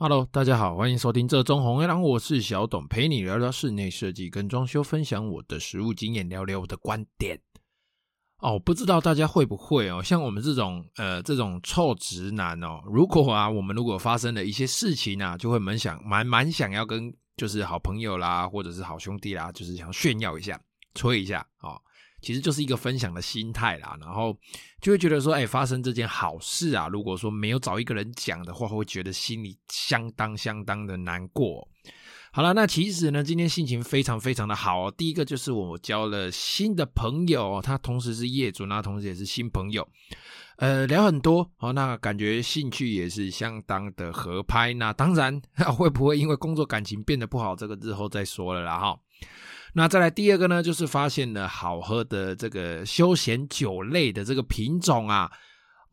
[0.00, 7.36] Hello，大家好，欢迎收听这中红黑狼，我是小董，陪你聊聊室内设计跟装修，分享我的实务经验，聊聊我的观点。
[8.38, 20.60] 哦，不知道大家会不会哦，像我们这种呃这种臭直男哦，如果啊我们如果发生了一些事情啊，就会蛮想蛮蛮想要跟就是好朋友啦，或者是好兄弟啦，就是想炫耀一下，
[20.94, 21.76] 吹一下哦。
[22.20, 24.36] 其实就是一个分享的心态啦，然后
[24.80, 31.66] 就会觉得说，哎，发生这件好事啊，如果说没有找一个人讲的话，会觉得心里相当相当的难过。
[32.30, 34.94] 好了，那其实呢，今天心情非常非常的好哦。
[34.96, 39.88] 第一个就是我交了新的朋友，他同时是业主，那同时也是新朋友，
[40.56, 44.74] 呃，聊很多哦，那感觉兴趣也是相当的合拍。
[44.74, 45.40] 那当然
[45.74, 49.00] 会不会因为工作感情变得不好，这个日后再说了啦哈。
[49.74, 55.30] 那再来第二个呢，就是发现了好喝的这个休闲酒类的这个品种啊，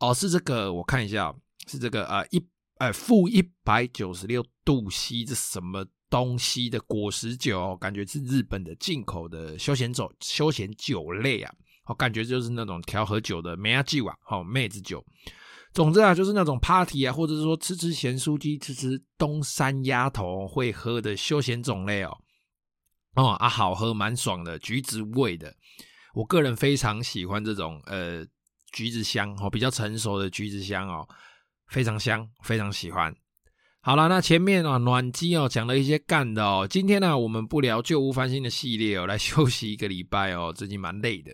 [0.00, 1.34] 哦，是这个，我看一下，
[1.66, 2.42] 是这个呃一
[2.78, 11.52] 呃负一百九十六度 C，这什么东西的果实酒，感觉是日本的进口的休闲酒休闲酒类啊，
[11.86, 15.04] 我感觉就是那种调和酒的梅亚酒啊，好妹子酒，
[15.72, 22.16] 总之啊，就是那种 party 啊，或者是说吃吃咸酥鸡、吃吃东山鸭头会喝的休闲种类哦。
[23.16, 25.54] 哦啊，好喝，蛮爽的，橘子味的。
[26.14, 28.24] 我个人非常喜欢这种呃
[28.72, 31.08] 橘子香哦，比较成熟的橘子香哦，
[31.68, 33.14] 非常香，非常喜欢。
[33.80, 41.32] 好了，那前面啊暖机哦讲了一些干的哦，今天呢、我们不聊旧屋翻新的系列哦，来 休息一个礼拜哦，最近蛮累的。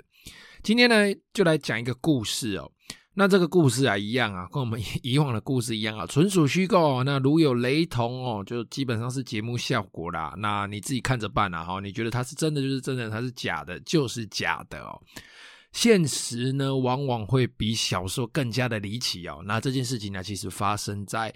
[0.63, 0.97] 今天呢
[1.33, 2.71] 就来讲一个故事哦。
[3.15, 7.05] 那这个故事啊，一样啊， 跟我们以往的故事一样啊，纯属虚构。
[7.05, 10.35] 那如有雷同哦，就基本上是节目效果啦。
[10.39, 14.99] 那你自己看着办啊，哈，你觉得它是真的就是真的，它是假的就是假的哦。
[15.73, 19.43] 现实呢，往往会比小说更加的离奇哦。
[19.45, 21.33] 那这件事情呢，其实发生在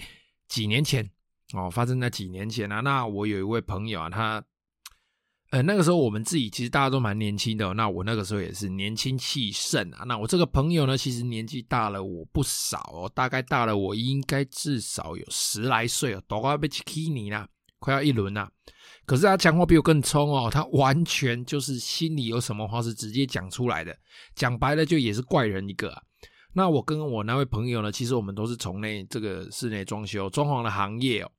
[0.49, 1.07] 几年前
[1.53, 2.81] 哦，发生在几年前啊。
[2.81, 4.43] 那我有一位朋友啊，他。
[5.57, 10.05] 呃，那个时候我们自己其实大家都蛮年轻的，那我那个时候也是年轻气盛啊。
[10.05, 18.51] 那我这个朋友呢，其实年纪大了我不少哦，大概大了我应该至少有十来岁哦，都快被气你啦，快要一轮啦。
[19.07, 23.97] 可是他讲话比我更冲哦，他完全就是心里有什么话是直接讲出来的，
[24.35, 26.03] 讲白了就也是怪人一个。
[26.53, 31.33] 那我跟我那位朋友呢，其实我们都是从内这个室内装修装潢的行业哦。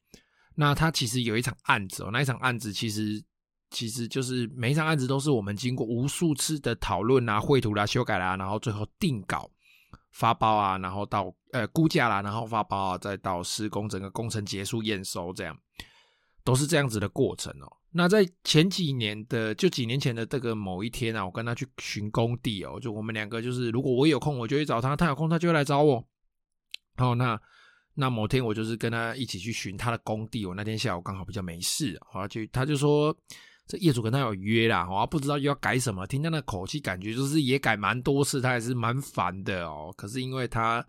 [0.55, 3.23] 那他其实有一场案子哦，那一场案子其实。
[3.77, 9.47] 其实就是每一场案子都是我们经过无数次的讨论啊、绘图啦、修改啦，然后最后定稿、
[10.09, 15.55] 发包啊，然后到呃估价啦，然后发包啊，再到施工，整个工程结束验收，这样
[16.43, 17.71] 都是这样子的过程哦。
[17.91, 26.03] 那在前几年的，就几年前的这个某一天啊，我跟他去巡工地哦，就我们两个就是，如果我有空，我就去找他；他有空，他就会来找我。
[26.97, 27.39] 哦，那
[27.93, 33.16] 那某天我就是跟他一起去巡他的工地，我那天下午刚好比较没事，好就他就说。
[33.67, 39.94] 这业主跟他有约啦，我不知道又要改什么，听他那口气，感觉就是也改蛮多次，他还是蛮烦的哦。
[39.97, 40.85] 可是因为他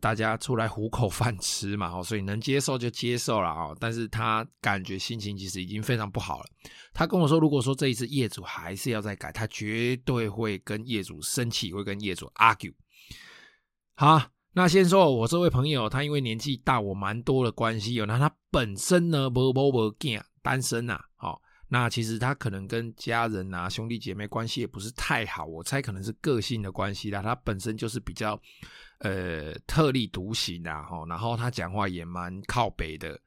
[0.00, 3.76] 大家出来糊口饭吃嘛，所以能接受就接受了哦。
[3.78, 6.46] 但是他感觉心情其实已经非常不好了。
[6.94, 12.72] 他跟我说，如果说这一次业主还是要再改，他绝对会跟业主生气，会跟业主 argue。
[13.94, 21.42] 好，那先说我这位朋友，他因为年纪大我蛮多的关系有，那他本身呢，无某无囝，单身呐，好。
[21.68, 27.22] 那其实他可能跟家人啊、兄弟姐妹关系也不是太好，我猜可能是个性的关系啦。
[27.22, 28.40] 他本身就是比较
[28.98, 33.20] 呃特立独行啊，吼，然后他讲话也蛮靠北的，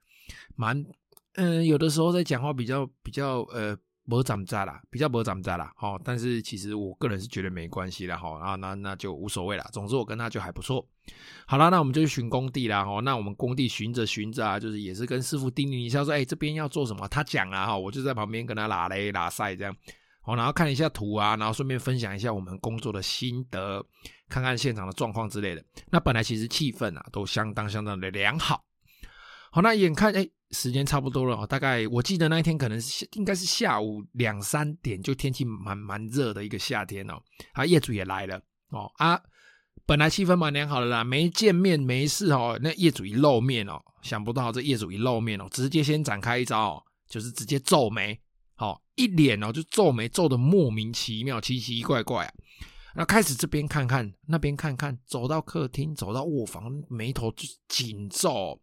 [0.55, 0.85] 蛮
[1.33, 3.77] 嗯、有的时候在讲话比较比较呃。
[4.03, 9.63] 没长在啦，比较没长在啦，好，但是其实我个人是觉得没关系啦，好，啊，那那就无所谓啦。
[9.71, 10.85] 总之我跟他就还不错。
[11.45, 17.07] 好啦，那我们就去巡工地啦，哈，那我们工地巡着巡着啊，就是也是跟师傅叮咛一下说，哎，这边要做什么？
[17.07, 19.75] 他讲啊，哈，我就在旁边跟他拉嘞拉赛这样，
[20.21, 23.85] 好，然后看一下图啊，然后顺便分享一下我们工作的心得，
[24.27, 25.63] 看看现场的状况之类的。
[25.91, 28.63] 那本来其实气氛啊都相当相当的良好。
[29.51, 30.27] 好，那眼看哎。
[30.51, 37.21] 时间差不多了，大概我记得那一天可能是应该是下午两三点，就天气蛮蛮热的一个夏天哦。
[37.53, 38.37] 啊，业主也来了
[38.69, 39.21] 哦啊，
[39.85, 42.59] 本来气氛蛮良好的啦，没见面没事哦。
[42.61, 48.19] 那业主一露面哦，想不到这业主一露面哦，直接先展开一招，就是直接皱眉，
[48.55, 52.33] 好，一脸哦就皱眉皱得莫名其妙，奇奇怪怪啊。
[52.93, 58.61] 那开始这边看看，那边看看，走到客厅，走到卧房，眉头就紧皱。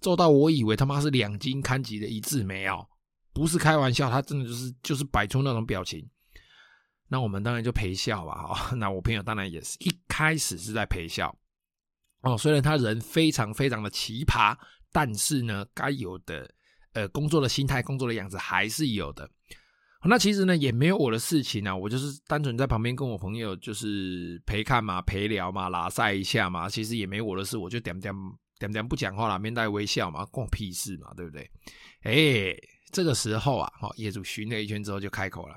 [0.00, 2.86] 做到我以为他妈是两斤看级的一字眉哦，
[3.32, 6.08] 不是开玩笑，他真的就是就是摆出那种表情。
[7.08, 8.74] 那我们当然就陪笑吧，哈。
[8.76, 11.34] 那我朋友当然也是一开始是在陪笑
[12.20, 14.56] 哦，虽然他人非常非常的奇葩，
[14.92, 16.50] 但是呢，该有的
[16.92, 19.30] 呃工作的心态、工作的样子还是有的。
[20.04, 26.68] 那其实呢，也没有我的事情啊，我就是单纯在旁边跟我朋友就是陪看嘛、陪聊嘛、拉赛一下嘛。
[26.68, 28.14] 其实也没我的事，我就点点
[28.58, 31.50] 点点不讲话啦，面带微笑嘛，关我屁事嘛，对不对？
[32.02, 32.56] 哎，
[32.90, 35.54] 这个时候啊，哈，业主巡了一圈之后就开口了，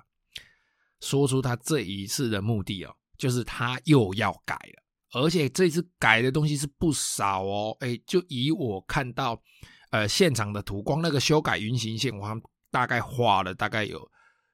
[1.00, 7.76] 说出他这一次的目的哦，就是他又要改了，而且这次改的东西是不少哦。
[7.80, 9.42] 哎，就以我看到
[9.90, 14.11] 呃现场的图，光那个修改云行线，我大概画了大概有。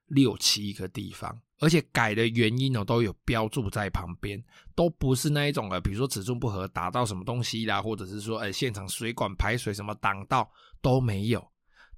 [0.08, 4.42] 六七个地方，而且改的原因呢都有标注在旁边，
[4.74, 10.50] 都不是那一种呃，比如说尺寸不合打到什么东西啦，或者是说呃现场水管排水什么挡到
[10.82, 11.46] 都没有，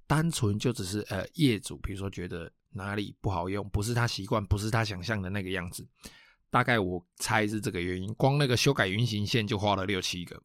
[0.07, 5.88] 单纯就只是呃业主比如说觉得哪里不好用，不是他习惯，不是他想象的那个样子，
[6.50, 10.41] 大概我猜是这个原因，光那个修改运行线就花了六七个，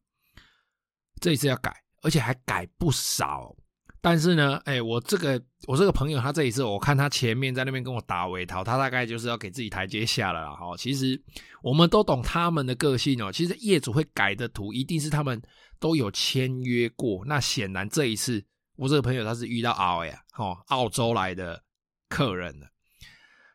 [1.19, 3.55] 这一次要改，而且还改不少。
[4.05, 10.51] 但是呢，哎，我这个我这个朋友，他这一次我看他前面在那边跟我打围逃，他大概就是要给自己台阶下了啦。
[10.51, 11.19] 哈，其实
[11.63, 13.31] 我们都懂他们的个性哦。
[13.31, 15.41] 其实业主会改的图，一定是他们
[15.79, 17.25] 都有签约过。
[17.25, 21.59] 那显然这一次我这个朋友他是遇到澳呀，哦，澳洲来的
[22.07, 22.67] 客人了。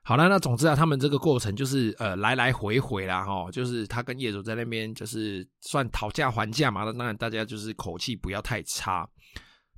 [0.02, 6.82] 好了，那总之啊，他们这个过程就是呃来来回回啦，哈，就是他跟业主在那边就是算讨价还价嘛。
[6.82, 9.08] 那当然大家就是口气不要太差。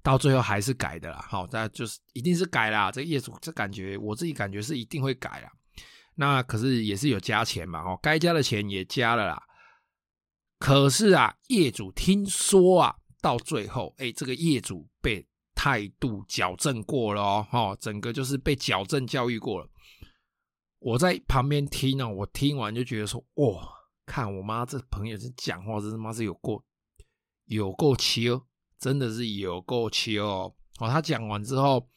[0.02, 2.90] 到最后还是改的啦，好，大家就是一定是改啦。
[2.90, 5.52] 这个业主这感觉，我自己感觉是一定会改啦。
[6.16, 9.42] 那可是也是有加钱嘛，哦，该加的钱也加了啦。
[10.58, 19.68] 可是啊，业主听说啊，到最后，哎，这个业主被态度矫正过了哦，哦，整个就是被矫正教育过了。
[20.80, 23.68] 我在旁边听呢，我听完就觉得说，哇，
[24.04, 26.62] 看我妈这朋友这讲话，这他妈是有够
[27.44, 28.44] 有够奇哦。
[28.82, 30.52] 真的是有够气哦！
[30.80, 31.88] 哦，他讲完之后，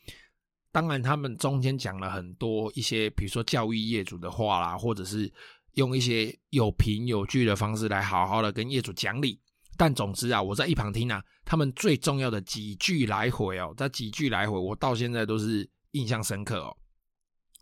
[0.72, 5.34] 当然他们中间讲了很多一些，比如说教育业主的话啦，或者是
[5.72, 9.42] 用一些有凭有据的方式来好好的跟业主讲理。
[9.76, 16.78] 但总之啊，我在一旁听啊，他们最重要的几句来回哦，这几句来回，我到现在都是印象深刻哦。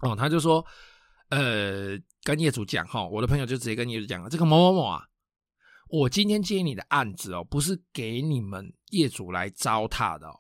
[0.02, 0.64] 哦，他就说，
[1.30, 5.08] 呃，跟业主讲哈，我的朋友就直接跟业主讲了，这个某某某啊。
[5.88, 10.40] 我今天接你的案子哦，不是给你们业主来糟蹋的哦。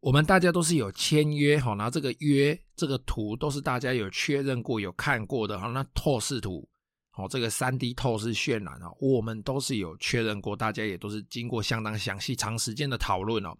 [0.00, 5.66] 我们大家都是有签约哈，那这个约这个图都是大家有确认过、有看过的哈。
[5.68, 6.68] 那透视图
[7.16, 13.56] 哦，这个三 D 透视渲染哦，我们都是有确认过，大家也都是经过相当详细、长时间的讨论哦。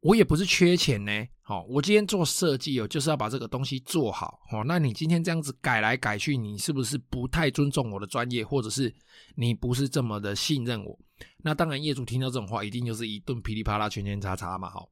[0.00, 1.12] 我也不是缺钱呢，
[1.42, 8.90] 好，我今天做设计哦，就是要把这个东西做好，哦，那你今天这样子改来改去，你是不是不太尊重我的专业，或者是
[9.36, 10.98] 你不是这么的信任我？
[11.44, 14.88] 那当然，业主听到这种话，一定就是一顿噼里啪啦、圈圈叉叉嘛，好，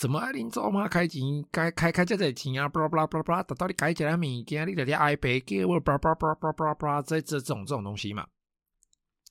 [0.00, 1.22] 什么爱林做嘛开钱，
[1.52, 8.26] 该开开这这钱啊，巴拉巴拉巴拉巴拉，到底改起来物件，你得点爱赔给我，巴拉巴拉巴拉巴拉巴拉，这这这种这种东西嘛。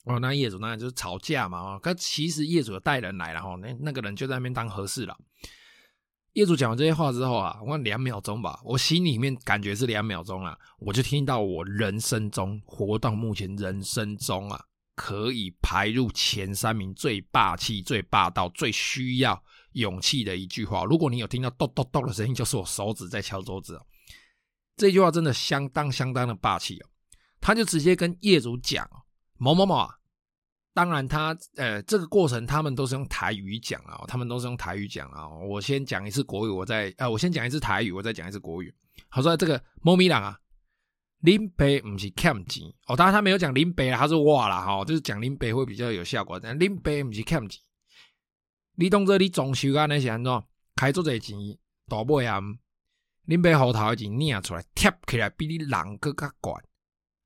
[0.09, 5.15] 哦，那业主当然就是吵架嘛，哦，可其实业主带人来了哈，那那个人就在那边当和事佬。
[6.33, 14.59] 业主讲完这些话之后啊，我两秒钟吧，我心里面感觉是两秒钟啊，我就听到我人生中活到目前人生中啊，
[14.95, 19.39] 可以排入前三名最霸气、最霸道、最需要
[19.73, 20.85] 勇气的一句话。
[20.85, 23.79] 如果你有听到“咚咚咚”的声音，就是我手指在敲桌子。
[24.75, 26.89] 这句话真的相当相当的霸气哦，
[27.39, 28.89] 他就直接跟业主讲。
[29.41, 29.95] 某某某啊，
[30.73, 35.27] 当然他呃，这个过程他们都是用台语讲啊，他们都是用台语讲啊。
[35.27, 38.73] 我先讲一次国语，我再呃，我先讲一次台语，我再讲一次国语。
[39.09, 40.39] 好说这个猫咪郎啊，
[41.21, 46.39] 林北不是欠钱哦，当然他没有讲林北啊，他是我啦哈，就是讲林北会比较有效果。
[46.39, 47.61] 但林北不是欠钱，
[48.75, 50.43] 你当做你装修啊那些安怎
[50.75, 51.35] 开做这钱
[51.87, 52.39] 大尾啊，
[53.25, 56.53] 林北后头的钱领出来贴起来比你人更加悬，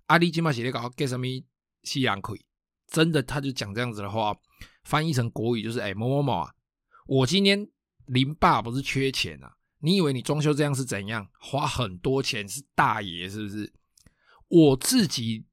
[0.07, 1.27] 啊你今嘛是咧搞给什么？
[1.83, 2.45] 西洋可以，
[2.93, 4.33] 真的，他就讲这样子的话，
[4.83, 6.53] 翻译成国语就是：哎、某某某啊，
[7.07, 7.67] 我今天
[8.05, 9.57] 林爸不是缺钱啊？
[9.79, 11.27] 你以为你装修这样是怎样？
[11.39, 13.73] 花很多钱是大爷是不是？
[14.47, 15.43] 我自己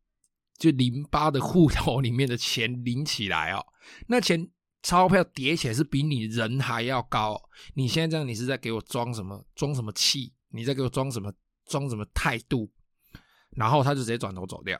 [0.59, 3.67] 就林爸的户头里面的钱领起来哦，
[4.07, 4.51] 那钱
[4.83, 7.41] 钞票叠起来是比你人还要高。
[7.73, 9.43] 你现在这样，你是在给我装什么？
[9.55, 10.35] 装什么气？
[10.51, 11.33] 你在给我装什么？
[11.65, 12.71] 装什么态度？
[13.53, 14.79] 然后他就直接转头走掉。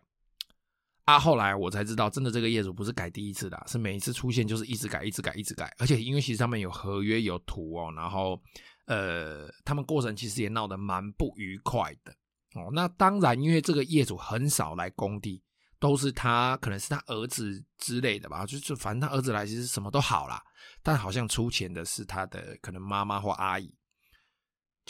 [1.11, 5.75] 啊，后来我才知道，真的这个业主不是改第一次的，是每一次出现就是一直改，一直改，一直改。
[5.79, 8.41] 而且因为其实他们有合约有图哦，然后
[8.87, 12.13] 呃，他们过程其实也闹得蛮不愉快的
[12.55, 12.71] 哦。
[12.73, 15.43] 那当然，因为这个业主很少来工地，
[15.81, 20.41] 都是他，可能是他儿子之类的吧，就就反正他儿子来其实什么都好啦，
[20.83, 23.75] 但好像出钱的是他的可能妈妈或阿姨，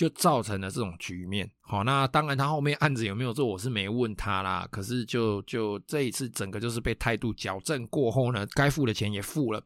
[0.01, 1.47] 就造成了这种局面。
[1.61, 4.67] 好，那当然他后面案子有没有做，我是没问他啦。
[4.73, 9.63] 可是就就这一次整个就是被态度矫正过后呢，该付的钱也付了。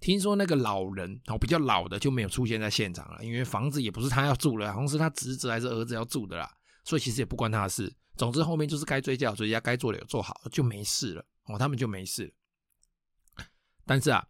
[0.00, 6.50] 听说那个老人哦，比较老的就没有出现在现场了，因为房子也不是他要住了，好像是他侄子还是儿子要住的啦，
[6.82, 7.94] 所以其实也不关他的事。
[8.16, 13.44] 总之后面就是该追加追加，该做的有做好，就没事了哦，他们就没事了。
[13.84, 14.26] 但是啊，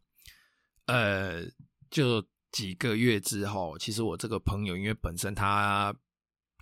[0.87, 1.44] 呃，
[1.92, 2.20] 就
[2.54, 5.92] 几个月之后，其实我这个朋友因为本身他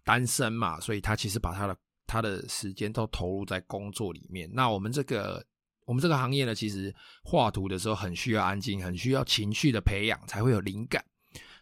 [0.03, 4.51] 单身嘛，所以他其实把他的他的时间都投入在工作里面。
[4.55, 5.45] 那我们这个
[5.85, 11.05] 我们这个行业呢，其实画图的时候很需要安静，很需要情绪的培养才会有灵感。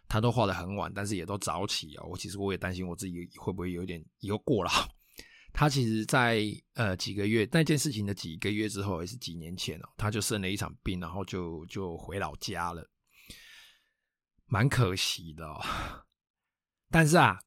[0.07, 2.07] 他都画的很晚，但是也都早起哦。
[2.09, 4.71] 我其实我也担心我自己会不会有点以后过劳。
[5.53, 6.41] 他其实在，
[6.75, 12.89] 呃几个月那件事情的几个月之后，也是几年前哦，他就生了一场病，然后就就回老家了，
[14.51, 15.61] 蛮可惜的哦。
[16.91, 17.39] 但是啊，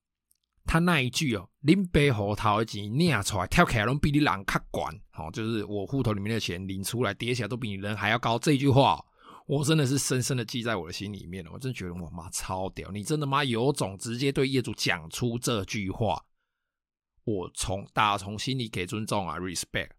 [0.64, 8.38] 他那一句哦，拎背后头的钱领出来，跳起来拢比你人卡管，好，就是我户头里面的钱领出来叠起来都比你人还要高。
[8.38, 9.04] 这句话，
[9.46, 11.50] 我真的是深深的记在我的心里面了。
[11.52, 16.24] 我真觉得我妈超屌，你真的妈有种，直接对业主讲出这句话。
[17.24, 19.90] 我从打从心里给尊重啊，respect。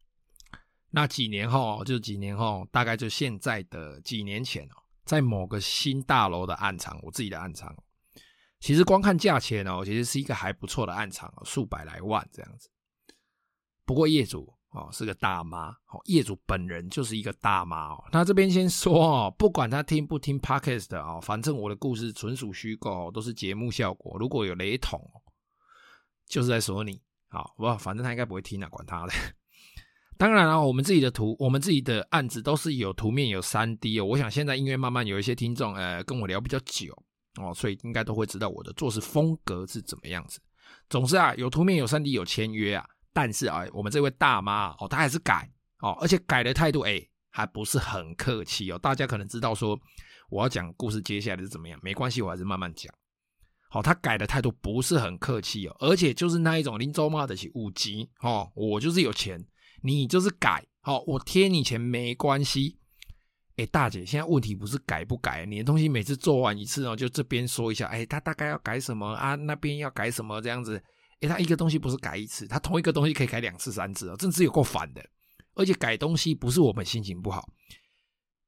[0.89, 7.75] 那几年后，就几年后，大概就现在的几年前哦，在某个新大楼的暗场，我自己的暗场，
[8.59, 12.69] 其实光看价钱哦，其实是一个还不错的暗场，数百来万这样子。
[13.85, 18.03] 不过业主哦是个大妈，哦业主本人就是一个大妈哦。
[18.12, 24.17] 那这边先说哦，不管他听不听 Podcast 哦，反正我的故事纯属虚构，都是节目效果。
[24.17, 25.00] 如果有雷同，
[26.27, 27.00] 就是在说你。
[27.27, 29.13] 好，我反正他应该不会听啊，管他的。
[30.17, 34.05] 当然了，我们自己的图，我们自己的案子都是有图面有三 D 哦。
[34.05, 36.93] 我想现在因为慢慢有一些听众，呃，跟我聊比较久
[37.41, 40.39] 哦，所以应该都会知道我的做事风格是怎么样子。
[40.89, 45.50] 总之啊，有图面有三 D 有签约啊，但是啊，我们这位大妈哦，她还是改
[45.81, 48.79] 哦，而且改的态度哎，还不是很客气哦。
[48.79, 49.77] 大家可能知道说
[50.29, 52.93] 我要讲故事接下来是怎么样，没关系，我还是慢慢讲。
[53.69, 59.43] 好，他改的态度不是很客气哦，而且就是那一种林州骂的起五级哦，我就是有钱，
[59.85, 62.79] 你就是改，好，我贴你钱没关系。
[63.57, 69.35] 哎，大姐，现在问题不是改不改，你的东西每次做完一次哦，就这边说一下，哎，他大概要改什么啊？
[69.35, 70.83] 那边要改什么这样子？
[71.21, 75.05] 哎，他一个东西不是改一次，他同一个东西可以改两次、三次哦，真是有够烦的。
[75.53, 77.47] 而且改东西不是我们心情不好。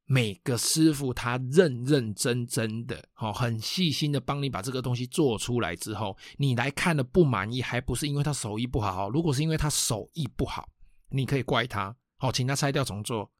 [0.10, 9.10] 每个师傅他认认真真的，好，很细心的帮你把这个东西做出来之后，你来看了不满意，还不是因为他手艺不好。
[9.10, 10.68] 如果是因为他手艺不好，
[11.10, 13.32] 你可以怪他，好，请他拆掉重做。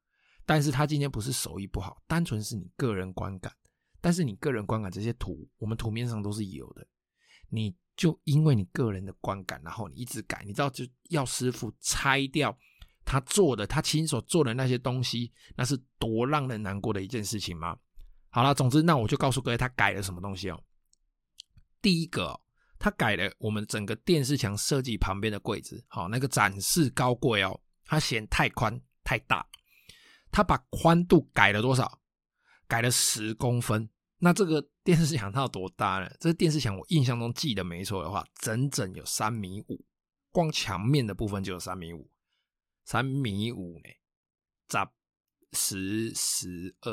[0.46, 3.52] 但是他今天不是手艺不好，单纯是你个人观感。
[4.00, 6.88] 但是你个人观感这些图，我们图面上都是有的。
[7.50, 12.58] 你就因为你个人的观感，然后你一直改，你知道就要师傅拆掉。
[13.04, 17.78] 他做的，他亲手做的那些东西，那是多让人难过的一件事情吗？
[18.30, 20.62] 好了，总之，那我就告诉各位，他改了什么东西哦。
[21.82, 22.38] 第一个，
[22.80, 29.46] 他改了我们整个电视墙设计旁边的柜子，好，那个展示高柜哦，他嫌太宽太大，
[30.32, 32.00] 他把宽度改了多少？
[32.68, 33.90] 改了十公分。
[34.20, 36.10] 那这个电视墙它有多大呢？
[36.20, 39.86] 这个电视墙我印象中记得没错的话，整整有三米五，
[40.32, 42.10] 光墙面的部分就有三米五。
[42.84, 43.90] 三米五呢，
[44.68, 44.92] 咋
[45.54, 46.92] 十十二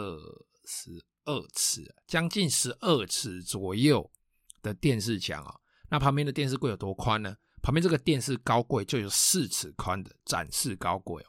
[0.67, 4.13] 十二尺，将近十二尺左右
[4.61, 5.61] 的电视墙啊。
[5.95, 7.37] 那旁边的电视柜有多宽呢？
[7.63, 11.27] 旁边这个电视高柜就有四尺宽的展示高柜哦。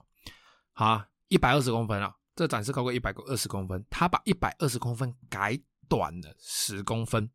[0.74, 5.56] 好，一百二十公分啊，这展示高柜一百二十公分，他把一百二十公分改
[5.88, 7.30] 短了十公分。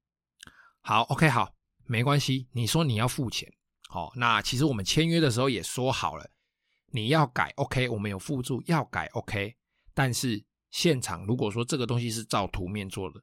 [0.81, 2.49] 好，OK，好，没关系。
[2.51, 3.49] 你说你要付钱，
[3.89, 6.29] 好，那其实我们签约的时候也说好了。
[6.87, 9.55] 你要改，OK，我们有附注，要改，OK。
[9.95, 13.23] 但是现场如果说这个东西是照图面做的，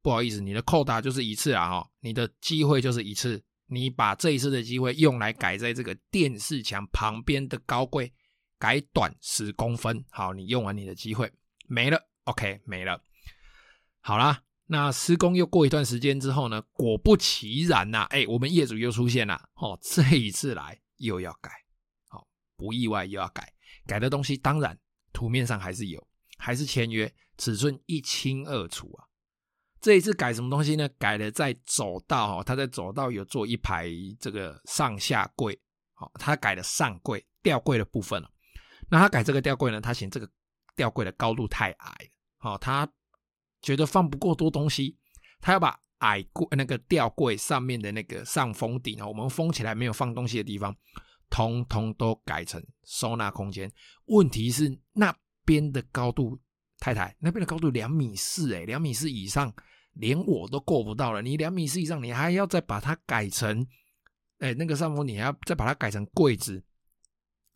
[0.00, 3.44] 不好意思，你的扣打就是一次啊，哈，你的机会就是一次。
[3.68, 8.12] 你把这一次的机会用来改在这个电视墙旁边的高柜，
[8.58, 11.32] 改短十公分，好，你用完你的机会
[11.66, 13.00] 没了，OK，没了。
[14.00, 21.50] 好啦，那施工又过一段时间之后呢，果不其然呐，哎，我们业主又出现了，哦，这一次来又要改。
[22.56, 23.52] 不意外又要改，
[23.86, 24.76] 改的东西当然
[25.12, 26.04] 图面上还是有，
[26.38, 29.06] 还是签约，尺寸一清二楚啊。
[29.88, 30.86] 这一次改什么东西呢？
[30.98, 33.88] 改了在走道哈，他在走道有做一排
[34.20, 35.58] 这个上下柜，
[35.94, 38.30] 好，他改了上柜吊柜的部分了。
[38.90, 39.80] 那他改这个吊柜呢？
[39.80, 40.30] 他嫌这个
[40.76, 41.96] 吊柜的高度太矮，
[42.36, 42.86] 好，他
[43.62, 44.94] 觉得放不过多东西，
[45.40, 50.76] 他要把矮柜那个吊柜上面的那个上封顶啊，我们封起来没有放东西的地方，
[51.30, 53.72] 通通都改成收纳空间。
[54.08, 55.16] 问题是那
[55.46, 56.38] 边的高度，
[56.78, 59.50] 太太那边的高度两米四，诶，两米四以上，
[59.98, 61.20] 连我都够不到了。
[61.20, 63.66] 你两米四以上，你还要再把它改成，
[64.38, 66.62] 哎，那个上封，你还要再把它改成柜子。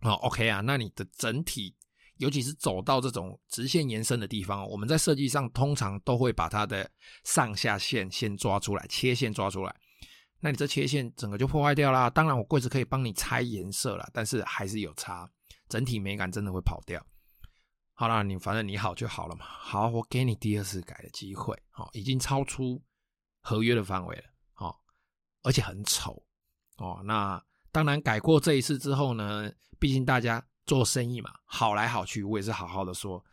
[0.01, 1.75] 好，OK 啊，那你的整体，
[2.19, 6.91] 尤其是走到这种直线延伸的地方，我们在设计上通常都会把它的
[7.25, 9.75] 上下线先抓出来，切线抓出来。
[10.41, 12.11] 那你这切线整个就破坏掉啦。
[12.11, 15.31] 当然，我柜子可以帮你拆颜色啦，但是还是有差，
[15.69, 17.01] 整体美感真的会跑掉。
[18.03, 19.45] 好啦，你反正你好就好了嘛。
[19.47, 21.57] 好，我给你第二次改的机会。
[21.71, 22.83] 好，已经超出
[23.43, 24.25] 合约的范围了。
[24.55, 24.83] 好，
[25.45, 26.21] 而且很丑。
[26.79, 27.41] 哦，那
[27.71, 33.25] 当然改过这一次之后呢，毕竟大家做生意嘛，好来好去，我也是好好的说。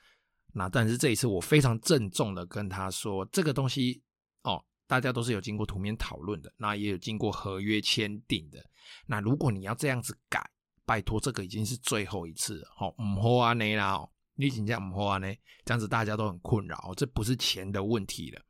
[0.53, 4.03] 那但是这一次我非常郑重的跟他说，这个东西
[4.43, 8.63] 哦，大家都是有经过图面讨论的，那也有经过合约签订的。
[9.07, 10.47] 那如果你要这样子改，
[10.85, 12.67] 拜托，这个已经是最后一次了。
[12.75, 14.07] 好，唔好啊，你啦。
[14.39, 15.27] 你请假唔好啊呢，
[15.65, 18.41] 这样子大家都很困扰，这不是钱的问题了。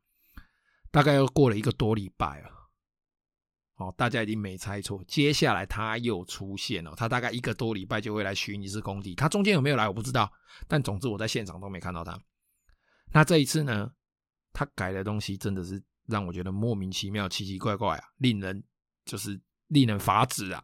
[0.92, 2.48] 大概又过了一个多礼拜了，
[3.74, 6.94] 哦，大家已经没猜错，接下来他又出现了。
[6.96, 10.32] 他大概一个多礼拜就会来巡一次工地，他中间有没有来我不知道，
[10.68, 12.16] 但总之我在现场都没看到他。
[13.12, 13.90] 那这一次呢，
[14.52, 18.62] 他改的东西真的是让我觉得莫名其妙、奇奇怪怪啊，令人
[19.04, 20.62] 就是令人发指啊。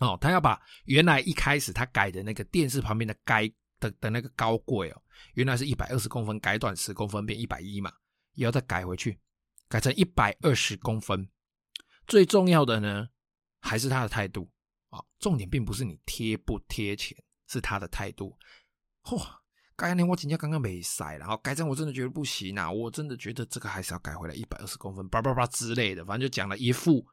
[0.00, 3.48] 哦，他要把原来一开始他改的那个电视旁边的该。
[3.80, 5.02] 的的那个高柜哦，
[5.34, 7.92] 原来是一百二十公分，改短十公分变一百一嘛，
[8.34, 9.18] 也要再改回去，
[9.68, 11.28] 改成一百二十公分。
[12.06, 13.08] 最重要的呢，
[13.60, 14.50] 还是他的态度
[14.90, 17.16] 啊、重点并不是你贴不贴钱，
[17.46, 18.36] 是他的态度。
[19.02, 19.22] 嚯，
[19.76, 27.06] 改呢我请假刚刚没塞，然后改成我真的觉得不行啊，我真的觉得这个还是要改回来一百二十公分，叭叭叭之类的，反正就讲了一副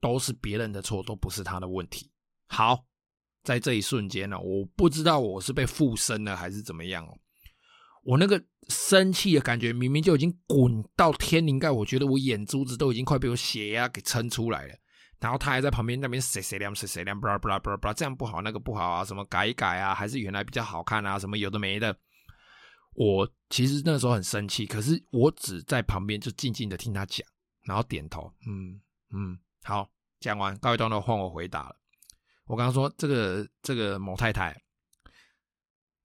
[0.00, 2.10] 都是别人的错，都不是他的问题。
[2.48, 2.84] 好。
[3.44, 7.16] 在这一瞬间呢，我不知道我是被附身了还是怎么样哦。
[8.02, 14.74] 我那个生气的感觉明明就已经滚到天灵盖，我觉得我眼珠子都已经快被我血压给撑出来了。
[15.20, 21.96] 然后他还在旁边那边谁谁亮谁谁亮，布拉布拉布拉布拉，这样不好，那个不好啊，什么改一改啊，还是原来比较好看啊，什么有的没的。
[22.94, 27.26] 我其实那时候很生气，可是我只在旁边就静静的听他讲，
[27.62, 28.78] 然后点头，嗯
[29.14, 29.88] 嗯，好，
[30.20, 31.76] 讲完告一段落，换我回答了。
[32.46, 34.54] 我刚刚说这个这个某太太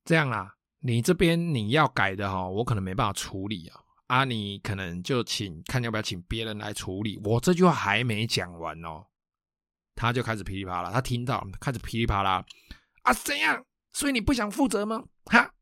[0.06, 7.20] 这样啦，你这边你要改的哈，我可能没办法处理啊啊，你可能就请看要不要请别人来处理。
[7.24, 9.06] 我这句话还没讲完哦，
[9.96, 12.44] 他就开始噼里啪啦，他听到开始噼里啪啦
[13.04, 13.64] 啊，怎样？
[13.94, 15.04] 所以你不想负责吗？
[15.26, 15.54] 哈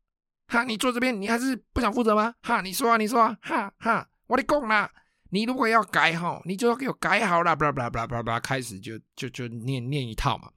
[0.46, 2.34] 哈，你坐这边你还是不想负责吗？
[2.42, 4.90] 哈，你说啊，你说啊，哈哈，我的讲啦。
[5.30, 10.50] 你如果要改哈，你就要给我改好了，巴拉巴拉巴拉巴拉巴拉，开始就就就念念一套嘛。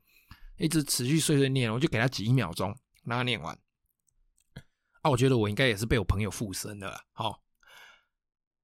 [0.62, 3.58] 一直持续碎碎念，我就给他几秒钟，让他念完。
[5.02, 7.04] 啊，我觉得我应该也是被我朋友附身了。
[7.12, 7.41] 好，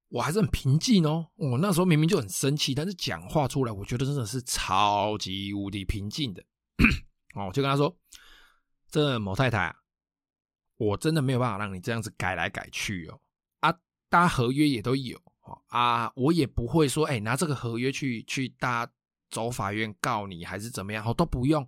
[0.09, 1.27] 我还是很平静哦。
[1.35, 6.43] 我那时候明明就很生气，但是讲话出来，我觉得真的是超级无敌平静的。
[7.33, 7.95] 哦，就跟他说
[8.89, 9.75] ：“这某太太啊，
[10.77, 13.19] 我真的没有办法让你这样子改来改去哦。
[13.61, 13.75] 啊，
[14.09, 15.19] 大合约也都有
[15.69, 18.91] 啊，我也不会说，哎，拿这个合约去去大家
[19.31, 21.03] 走法院告你，还是怎么样？
[21.03, 21.67] 好，都不用。”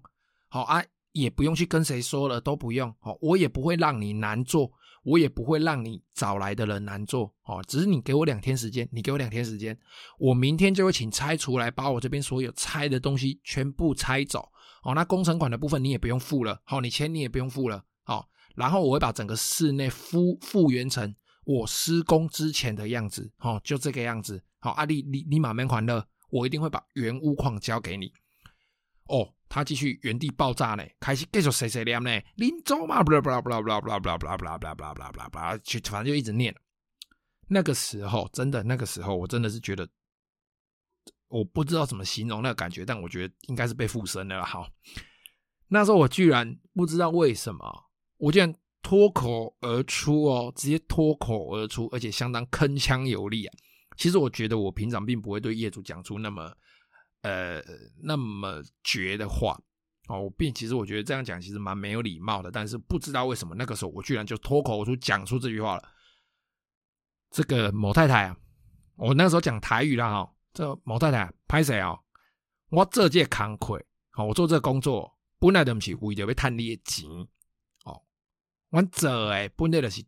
[0.49, 2.93] 好啊，也不用去跟谁说了，都不用。
[2.99, 4.71] 好，我也不会让你难做，
[5.03, 7.33] 我也不会让你找来的人难做。
[7.43, 9.77] 哦，只是你给我两天时间，你给我两天时间，
[10.17, 14.49] 我明天就会请拆除来把我这边所有拆的东西全部拆走。
[14.83, 16.59] 哦，那工程款的部分你也不用付了。
[16.63, 17.83] 好，你钱你也不用付了。
[18.03, 21.13] 好，然后我会把整个室内复复原成
[21.45, 23.31] 我施工之前的样子。
[23.37, 24.43] 好，就这个样子。
[24.59, 28.11] 好，阿丽，你你马面欢乐，我一定会把原屋况交给你。
[29.05, 29.33] 哦。
[29.49, 36.55] 他继续原地爆炸呢，开始继续碎碎念呢，林州嘛，不啦不啦不啦不啦不啦不啦不啦不啦不啦不啦不啦不啦不啦，就反正就一直念。
[37.47, 39.89] 那个时候，真的那个时候，我真的是觉得，
[41.29, 44.45] 我不知道怎么形容那个感觉，但我觉得应该是被附身了。
[44.45, 44.69] 好，
[45.69, 53.53] 那时候我居然不知道为什么，我竟然脱口而出哦，直接脱口而出，而且相当铿锵有力啊。
[53.97, 56.55] 其实我觉得我平常并不会对业主讲出那么。
[57.21, 57.61] 呃，
[58.01, 59.59] 那么绝的话
[60.07, 65.83] 哦，我并其实我觉得这样讲其实蛮没有礼貌的，但是不知道为什么那个时候我居然就脱口而出讲出这句话了。
[67.31, 68.37] 这个某太太啊，
[68.95, 71.99] 我那个时候讲台语啦哈，这某太太拍谁啊？
[72.69, 77.07] 我这届慷慨，好，我做这个工作本来都不是为了要赚你的钱，
[77.85, 78.01] 哦，
[78.69, 80.03] 我做诶，本来就是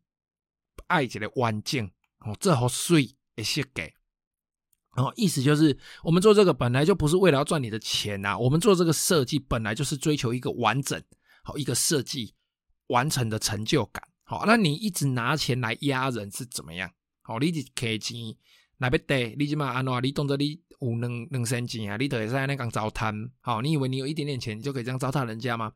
[0.87, 1.85] 爱一个完整
[2.19, 3.93] 哦，这好水的设计
[4.95, 11.01] 哦，意思就是我们做这个本来就不是为了要赚你的钱呐、啊，我们做这个设计本来就是追求一个完整
[11.43, 12.33] 好一个设计
[12.87, 14.03] 完成的成就感。
[14.23, 16.91] 好，那你一直拿钱来压人是怎么样？
[17.21, 18.17] 好，你是给钱
[18.79, 19.93] 来要得，你起码安怎？
[20.01, 23.29] 你当作你有两两三钱啊，你都会在那讲糟蹋。
[23.41, 25.71] 好，你以为你有一点点钱，你就可以这样糟蹋人家吗？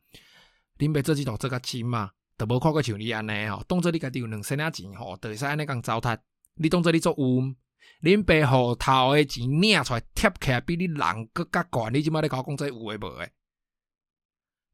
[0.77, 6.17] 林北这几头这个钱嘛，都无看过像你安尼哦，当作你家己有两三两钱吼，都会在那讲糟蹋。
[6.55, 7.55] 你当作你做有，
[8.01, 13.31] 林北后头的钱领出来贴起来比你人更加悬，你起码在搞讲这有诶无诶？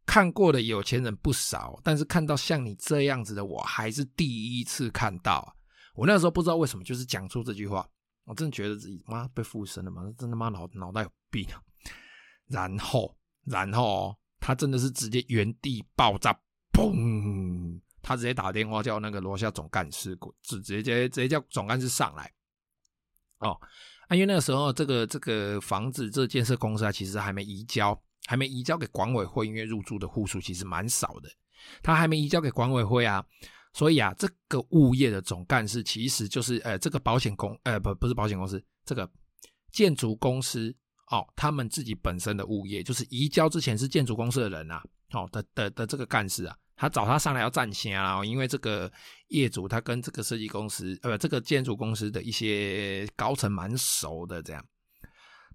[0.05, 5.55] 看过的有钱人不少，但是看到像你这样子的，我还是第一次看到！
[5.95, 7.87] 我那时候不知道为什么，就是讲出这句话，
[8.25, 11.47] 我真的觉得自己妈被附身了嘛，真的妈脑脑袋有病！
[12.47, 16.37] 然后，然后他真的是直接原地爆炸，
[16.73, 17.79] 砰！
[18.01, 22.29] 他直接打电话叫那个楼下总干事，直直接直接叫总干事上来。
[23.41, 23.59] 哦，
[24.07, 27.95] 啊，因为那个时候这个这个房子这建设公司啊，其实还没移交。
[28.27, 31.29] 还没移交给管委会，因为入住的户数其实蛮少的，
[31.81, 33.25] 他还没移交给管委会啊，
[33.73, 39.09] 所以啊，这个物业的总干事其实就是呃，这个保险公呃不不是保险公司，这个
[39.71, 40.73] 建筑公司
[41.07, 48.91] 哦，他们自己本身的物业，就是移交之前是建筑公司的人啊，哦的的的这个干事啊，他找他上来要站线啊，因为这个
[49.27, 54.65] 业主他跟这个设计公司呃这个建筑公司的一些高层蛮熟的这样。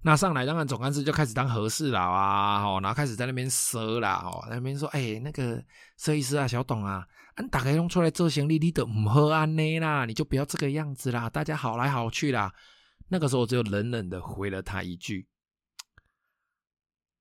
[0.02, 5.60] 那上来，当然总干事就开始当和事佬啊，哦，然后开始在那边说啦，哦，那边说，哎、那个
[5.96, 12.54] 设计师啊，小董啊，俺打开用出来做行李，你都唔喝安呢啦，你就不要这个样子啦，大家好来好去啦。
[13.08, 15.26] 那个时候我只有冷冷的回了他一句，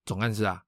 [0.06, 0.64] 总干事啊，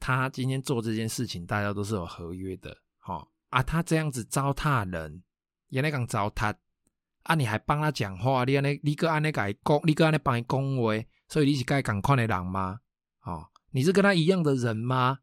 [0.00, 5.22] 他今天做这件事情，大家都是有合约的，吼啊，他这样子糟蹋人，
[5.68, 6.54] 也那讲糟蹋，
[7.22, 11.04] 啊，你还帮他讲话，你安尼，你个安尼改讲，你个安尼帮伊讲话。
[11.30, 12.80] 所以你是该赶快的人吗？
[13.20, 15.18] 哦，你是跟他一样的人吗？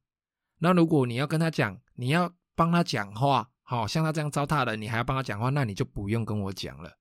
[0.59, 6.91] 那如果你要跟他讲，你要帮他讲话，好、哦、像他这样糟蹋人，你还要帮他讲话，那你就不用跟我讲了。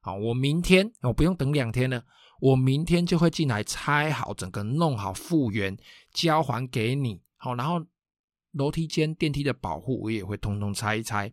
[0.00, 2.04] 好、哦，我明天我不用等两天了，
[2.40, 5.76] 我明天就会进来拆好，整个弄好复原，
[6.12, 7.20] 交还给你。
[7.36, 7.84] 好、然后
[8.52, 11.32] 楼梯间、电梯的保护我也会通通拆一拆。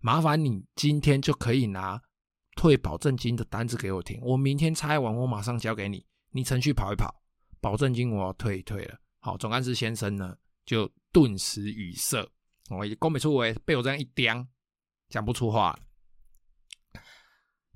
[0.00, 2.00] 麻烦你今天就可以拿
[2.54, 6.06] 退保证金的单子给我听，我明天拆完，我马上交给你。
[6.30, 7.22] 你程序跑一跑，
[7.60, 8.98] 保证金我要退一退了。
[9.18, 12.26] 好，总干事先生呢就顿时语塞，
[12.70, 14.46] 我也讲不出，被我这样一刁，
[15.08, 15.78] 讲不出话。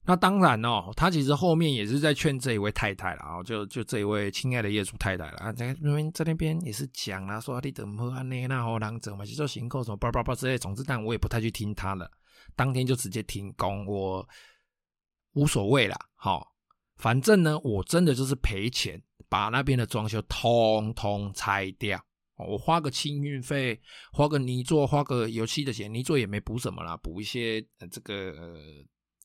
[0.04, 8.46] 那当然哦，他其实后面也是在劝这一位太太了啊，就就这一位亲爱的业主太太了啊，在那边在那边也是讲了，说你怎么安呢？
[8.46, 10.58] 那好难整嘛，就说行扣什么叭叭叭之类。
[10.58, 12.10] 总之，但我也不太去听他了，
[12.56, 14.28] 当天就直接停工，我
[15.34, 15.96] 无所谓了。
[16.14, 16.48] 好。
[16.96, 21.98] 反正呢，我真的就是赔钱，把那边的装修通通拆掉。
[22.36, 23.80] 我花个清运费，
[24.12, 27.58] 花个泥作，花个油漆的钱，泥作也没补什么啦，补一些
[27.90, 28.54] 这个呃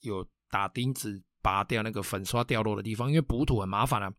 [0.04, 4.10] 有打钉子拔掉那个粉刷掉落的地方，因为补土很麻烦啊，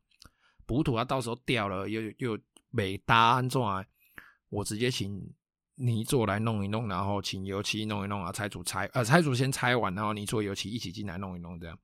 [0.66, 3.82] 补土它到时候掉了又又没搭安装啊，
[4.50, 5.32] 我直接请
[5.76, 11.78] 泥做来弄一弄，然后请油漆弄一弄啊，拆除拆呃拆除先拆完，然后泥做油漆一起进来弄一弄这样。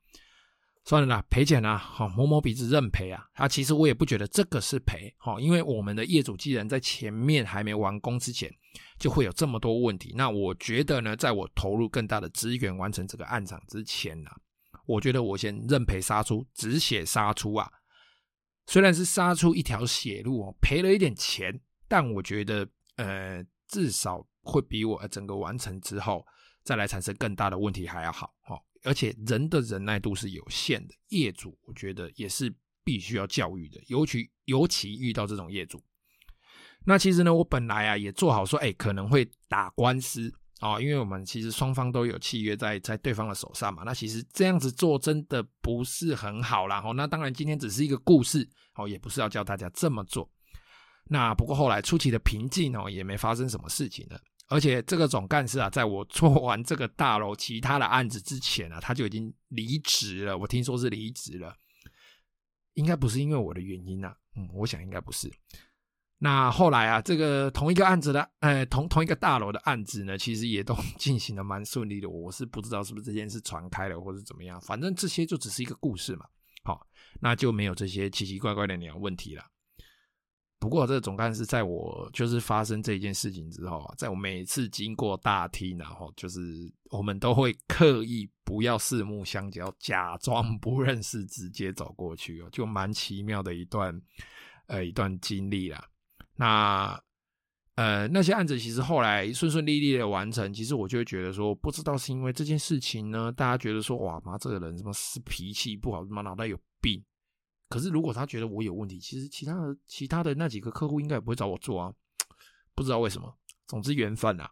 [0.85, 3.25] 算了啦，赔钱啦，好摸摸鼻子认赔啊！
[3.35, 8.53] 啊，其实我也不觉得这个是赔，好，因为我们的业主既然在前面还没完工之前，
[8.99, 10.13] 就会有这么多问题。
[10.17, 14.31] 那我觉得呢，在我投入更大的资源完成这个案场之前呢，
[14.85, 17.71] 我觉得我先认赔杀出，止血杀出啊！
[18.67, 26.27] 虽然是杀出一条血路哦，赔了一点钱，但我觉得呃，至少会比我整个完成之后
[26.65, 28.61] 再来产生更大的问题还要好，哈。
[28.85, 32.53] 而且人的忍耐度是有限的，业主我觉得也是
[32.85, 35.83] 必须要教育的，尤其尤其遇到这种业主。
[36.85, 43.85] 那其实呢，我本来啊也做好说，哎，可能会打官司啊，因为我们其实双方都有契约在在对方的手上嘛。
[43.85, 46.83] 那其实这样子做真的不是很好啦。
[46.85, 50.29] 哦，那当然今天只是一个故事，哦，也不是要教大家这么做。
[51.05, 54.21] 那不过后来出奇的平静哦，也没发生什么事情了。
[54.49, 60.37] 而且这个总干事啊，在我做完这个大楼其他的案子之前啊，他就已经离职了。
[60.37, 61.57] 我听说是离职了，
[62.75, 64.15] 应该不是因为我的原因啊。
[64.37, 65.31] 嗯，我想应该不是。
[66.19, 72.09] 那后来啊，这个同一个案子的，呃，同同一个大楼的案子呢，其实也都 进行的蛮顺利的。
[72.09, 74.61] 我是不知道是不是这件事传开了，或者怎么样。
[74.61, 76.27] 反正这些就只是一个故事嘛。
[76.65, 76.87] 好，
[77.21, 79.45] 那就没有这些奇奇怪怪的鸟问题了。
[80.63, 86.41] 不过这个总干事在我就是发生这件事情之后啊，在我每次经过大厅，然后就是
[86.91, 94.01] 我们都会刻意不要四目相交，假装不认识，直接走过去哦，就蛮奇妙的一段
[94.69, 95.85] 呃一段经历啦。
[96.37, 96.97] 那
[97.75, 107.03] 呃那些案子其实后来顺顺利利的完成，其实我就会觉得说，不知道是因为这件事情呢，大家觉得说哇妈这个人什么是脾气不好，他妈脑袋有病。
[107.73, 111.93] 可是，如果他觉得我有问题，其实其他的其他的那几个客户应该也不会找我做啊，
[112.75, 113.35] 不知道为什么。
[113.67, 114.51] 总之缘分啊。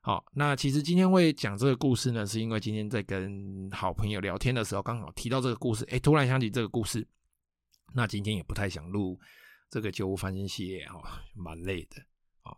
[0.00, 7.06] 好，那其实今天会讲这个故事呢，是因为今天在跟好朋友聊天的时候，刚好提到这个故事，哎，突然想起这个故事。
[7.94, 9.18] 那今天也不太想录
[9.70, 12.02] 这个旧物翻新系列哈，蛮累的
[12.42, 12.54] 啊。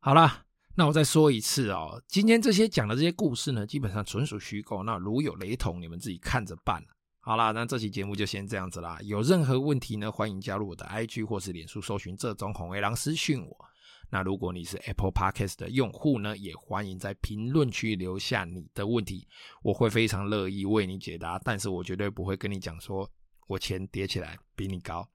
[0.00, 0.44] 好啦，
[0.74, 6.82] 那我再说一次哦，今天这些讲的这些故事呢，基本上纯属虚构，那如有雷同，你们自己看着办。
[7.26, 9.00] 好啦，那这期节目就先这样子啦。
[9.02, 13.64] 有任何问题呢，欢迎加入我的 IG 或是脸书搜寻这种红黑狼私讯我。
[14.08, 19.26] 那如果你是 Apple Podcast 的用户呢，也欢迎在评论区留下你的问题，
[19.64, 21.36] 我会非常乐意为你解答。
[21.42, 23.10] 但是我绝对不会跟你讲说
[23.48, 25.08] 我钱叠起来比你高。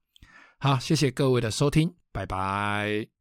[0.59, 3.11] 好，谢谢各位的收听，拜拜。